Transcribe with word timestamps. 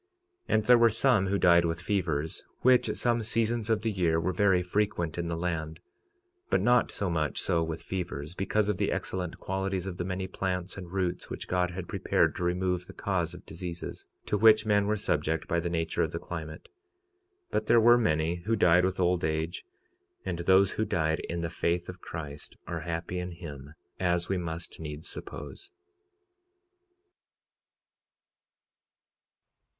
46:40 0.49 0.55
And 0.55 0.65
there 0.65 0.77
were 0.79 0.89
some 0.89 1.27
who 1.27 1.37
died 1.37 1.63
with 1.63 1.79
fevers, 1.79 2.43
which 2.61 2.89
at 2.89 2.97
some 2.97 3.21
seasons 3.21 3.69
of 3.69 3.83
the 3.83 3.91
year 3.91 4.19
were 4.19 4.31
very 4.33 4.63
frequent 4.63 5.15
in 5.15 5.27
the 5.27 5.37
land—but 5.37 6.59
not 6.59 6.91
so 6.91 7.07
much 7.07 7.39
so 7.39 7.61
with 7.61 7.83
fevers, 7.83 8.33
because 8.33 8.67
of 8.67 8.77
the 8.77 8.91
excellent 8.91 9.37
qualities 9.39 9.85
of 9.85 9.97
the 9.97 10.03
many 10.03 10.25
plants 10.25 10.75
and 10.75 10.91
roots 10.91 11.29
which 11.29 11.47
God 11.47 11.69
had 11.69 11.87
prepared 11.87 12.35
to 12.37 12.43
remove 12.43 12.87
the 12.87 12.95
cause 12.95 13.35
of 13.35 13.45
diseases, 13.45 14.07
to 14.25 14.39
which 14.39 14.65
men 14.65 14.87
were 14.87 14.97
subject 14.97 15.47
by 15.47 15.59
the 15.59 15.69
nature 15.69 16.01
of 16.01 16.11
the 16.11 16.17
climate— 16.17 16.63
46:41 17.51 17.51
But 17.51 17.67
there 17.67 17.79
were 17.79 17.97
many 17.99 18.35
who 18.37 18.55
died 18.55 18.83
with 18.83 18.99
old 18.99 19.23
age; 19.23 19.67
and 20.25 20.39
those 20.39 20.71
who 20.71 20.83
died 20.83 21.19
in 21.29 21.41
the 21.41 21.49
faith 21.51 21.87
of 21.87 22.01
Christ 22.01 22.57
are 22.65 22.79
happy 22.81 23.19
in 23.19 23.33
him, 23.33 23.75
as 23.99 24.29
we 24.29 24.39
must 24.39 24.79
needs 24.79 25.07
suppose. 25.07 25.69